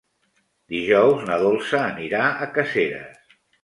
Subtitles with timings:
[0.75, 3.43] Dijous na Dolça anirà a Caseres.